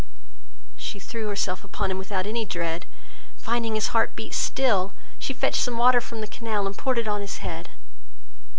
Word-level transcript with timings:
She 0.77 0.97
threw 0.99 1.27
herself 1.27 1.63
upon 1.63 1.91
him 1.91 1.99
without 1.99 2.25
any 2.25 2.43
dread, 2.43 2.87
and 3.33 3.39
finding 3.39 3.75
his 3.75 3.89
heart 3.93 4.15
beat 4.15 4.33
still, 4.33 4.95
she 5.19 5.31
fetched 5.31 5.61
some 5.61 5.77
water 5.77 6.01
from 6.01 6.21
the 6.21 6.27
canal, 6.27 6.65
and 6.65 6.75
poured 6.75 6.97
it 6.97 7.07
on 7.07 7.21
his 7.21 7.37
head. 7.45 7.69